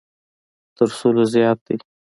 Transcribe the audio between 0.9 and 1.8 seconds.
سلو زیات دی.